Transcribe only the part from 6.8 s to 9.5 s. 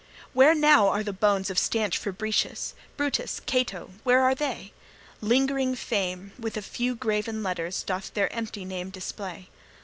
graven letters, Doth their empty name display.